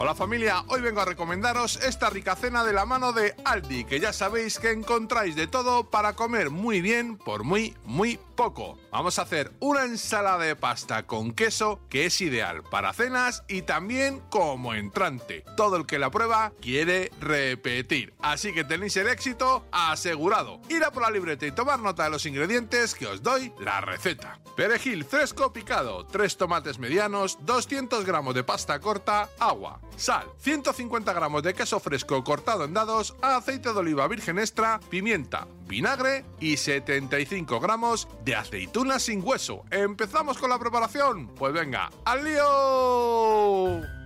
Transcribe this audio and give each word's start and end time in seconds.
Hola 0.00 0.14
familia, 0.14 0.62
hoy 0.68 0.80
vengo 0.80 1.00
a 1.00 1.04
recomendaros 1.06 1.82
esta 1.82 2.08
rica 2.08 2.36
cena 2.36 2.62
de 2.62 2.72
la 2.72 2.86
mano 2.86 3.12
de 3.12 3.34
Aldi, 3.44 3.82
que 3.82 3.98
ya 3.98 4.12
sabéis 4.12 4.60
que 4.60 4.70
encontráis 4.70 5.34
de 5.34 5.48
todo 5.48 5.90
para 5.90 6.12
comer 6.12 6.50
muy 6.50 6.80
bien 6.80 7.16
por 7.16 7.42
muy, 7.42 7.76
muy 7.82 8.20
poco. 8.36 8.78
Vamos 8.92 9.18
a 9.18 9.22
hacer 9.22 9.50
una 9.58 9.82
ensalada 9.82 10.38
de 10.44 10.54
pasta 10.54 11.04
con 11.04 11.32
queso 11.32 11.80
que 11.88 12.06
es 12.06 12.20
ideal 12.20 12.62
para 12.62 12.92
cenas 12.92 13.42
y 13.48 13.62
también 13.62 14.20
como 14.30 14.72
entrante. 14.72 15.44
Todo 15.56 15.74
el 15.74 15.84
que 15.84 15.98
la 15.98 16.12
prueba 16.12 16.52
quiere 16.60 17.10
repetir, 17.18 18.14
así 18.20 18.54
que 18.54 18.62
tenéis 18.62 18.96
el 18.98 19.08
éxito 19.08 19.66
asegurado. 19.72 20.60
Ir 20.68 20.84
a 20.84 20.92
por 20.92 21.02
la 21.02 21.10
libreta 21.10 21.44
y 21.44 21.50
tomar 21.50 21.80
nota 21.80 22.04
de 22.04 22.10
los 22.10 22.24
ingredientes 22.24 22.94
que 22.94 23.08
os 23.08 23.24
doy 23.24 23.52
la 23.58 23.80
receta. 23.80 24.38
Perejil 24.56 25.04
fresco 25.04 25.52
picado, 25.52 26.06
3 26.06 26.36
tomates 26.36 26.78
medianos, 26.78 27.38
200 27.42 28.04
gramos 28.04 28.36
de 28.36 28.44
pasta 28.44 28.78
corta, 28.78 29.28
agua, 29.40 29.80
sal, 29.98 30.26
150 30.38 31.12
gramos 31.12 31.42
de 31.42 31.54
queso 31.54 31.80
fresco 31.80 32.22
cortado 32.24 32.64
en 32.64 32.74
dados, 32.74 33.14
aceite 33.20 33.72
de 33.72 33.78
oliva 33.78 34.08
virgen 34.08 34.38
extra, 34.38 34.80
pimienta, 34.88 35.46
vinagre 35.66 36.24
y 36.40 36.56
75 36.56 37.60
gramos 37.60 38.08
de 38.24 38.36
aceitunas 38.36 39.02
sin 39.02 39.22
hueso. 39.24 39.64
¿Empezamos 39.70 40.38
con 40.38 40.50
la 40.50 40.58
preparación? 40.58 41.28
Pues 41.34 41.52
venga, 41.52 41.90
¡al 42.04 42.24
lío! 42.24 43.97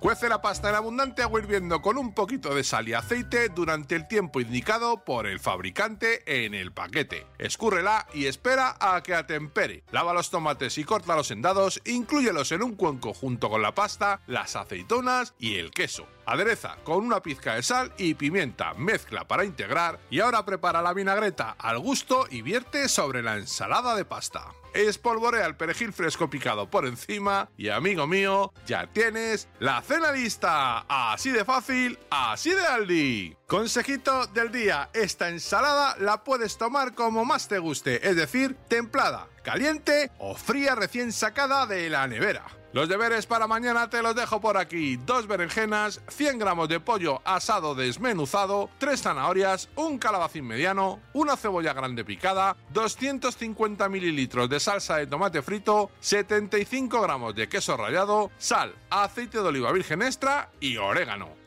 Cuece 0.00 0.28
la 0.28 0.40
pasta 0.40 0.68
en 0.68 0.76
abundante 0.76 1.22
agua 1.22 1.40
hirviendo 1.40 1.82
con 1.82 1.98
un 1.98 2.14
poquito 2.14 2.54
de 2.54 2.62
sal 2.62 2.88
y 2.88 2.94
aceite 2.94 3.48
durante 3.48 3.96
el 3.96 4.06
tiempo 4.06 4.40
indicado 4.40 5.02
por 5.04 5.26
el 5.26 5.40
fabricante 5.40 6.22
en 6.44 6.54
el 6.54 6.70
paquete. 6.70 7.26
Escúrrela 7.38 8.06
y 8.14 8.26
espera 8.26 8.76
a 8.78 9.02
que 9.02 9.16
atempere. 9.16 9.82
Lava 9.90 10.14
los 10.14 10.30
tomates 10.30 10.78
y 10.78 10.84
córtalos 10.84 11.32
en 11.32 11.42
dados, 11.42 11.82
inclúyelos 11.84 12.52
en 12.52 12.62
un 12.62 12.76
cuenco 12.76 13.12
junto 13.12 13.50
con 13.50 13.60
la 13.60 13.74
pasta, 13.74 14.20
las 14.28 14.54
aceitunas 14.54 15.34
y 15.36 15.56
el 15.56 15.72
queso. 15.72 16.06
Adereza 16.28 16.76
con 16.84 17.06
una 17.06 17.22
pizca 17.22 17.54
de 17.54 17.62
sal 17.62 17.90
y 17.96 18.12
pimienta, 18.12 18.74
mezcla 18.74 19.26
para 19.26 19.46
integrar 19.46 19.98
y 20.10 20.20
ahora 20.20 20.44
prepara 20.44 20.82
la 20.82 20.92
vinagreta 20.92 21.56
al 21.58 21.78
gusto 21.78 22.26
y 22.28 22.42
vierte 22.42 22.90
sobre 22.90 23.22
la 23.22 23.36
ensalada 23.36 23.96
de 23.96 24.04
pasta. 24.04 24.52
Espolvorea 24.74 25.46
el 25.46 25.56
perejil 25.56 25.94
fresco 25.94 26.28
picado 26.28 26.68
por 26.68 26.84
encima 26.84 27.48
y 27.56 27.70
amigo 27.70 28.06
mío, 28.06 28.52
ya 28.66 28.86
tienes 28.88 29.48
la 29.58 29.80
cena 29.80 30.12
lista. 30.12 30.84
Así 30.88 31.30
de 31.30 31.46
fácil, 31.46 31.98
así 32.10 32.50
de 32.50 32.66
Aldi. 32.66 33.36
Consejito 33.46 34.26
del 34.26 34.52
día, 34.52 34.90
esta 34.92 35.30
ensalada 35.30 35.96
la 35.98 36.24
puedes 36.24 36.58
tomar 36.58 36.94
como 36.94 37.24
más 37.24 37.48
te 37.48 37.58
guste, 37.58 38.06
es 38.06 38.16
decir, 38.16 38.54
templada, 38.68 39.28
caliente 39.42 40.10
o 40.18 40.34
fría 40.34 40.74
recién 40.74 41.10
sacada 41.10 41.64
de 41.64 41.88
la 41.88 42.06
nevera. 42.06 42.44
Los 42.72 42.86
deberes 42.86 43.24
para 43.24 43.46
mañana 43.46 43.88
te 43.88 44.02
los 44.02 44.14
dejo 44.14 44.42
por 44.42 44.58
aquí. 44.58 44.98
Dos 44.98 45.26
berenjenas, 45.26 46.02
100 46.08 46.38
gramos 46.38 46.68
de 46.68 46.80
pollo 46.80 47.22
asado 47.24 47.74
desmenuzado, 47.74 48.68
tres 48.76 49.00
zanahorias, 49.00 49.70
un 49.74 49.98
calabacín 49.98 50.46
mediano, 50.46 51.00
una 51.14 51.38
cebolla 51.38 51.72
grande 51.72 52.04
picada, 52.04 52.56
250 52.74 53.88
mililitros 53.88 54.50
de 54.50 54.60
salsa 54.60 54.96
de 54.96 55.06
tomate 55.06 55.40
frito, 55.40 55.90
75 56.00 57.00
gramos 57.00 57.34
de 57.34 57.48
queso 57.48 57.74
rallado, 57.74 58.30
sal, 58.36 58.74
aceite 58.90 59.38
de 59.38 59.48
oliva 59.48 59.72
virgen 59.72 60.02
extra 60.02 60.50
y 60.60 60.76
orégano. 60.76 61.30